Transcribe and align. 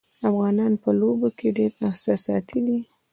افغانان 0.29 0.73
په 0.83 0.89
لوبو 0.99 1.27
کې 1.37 1.47
ډېر 1.57 1.71
احساساتي 1.89 2.59
دي. 2.67 2.79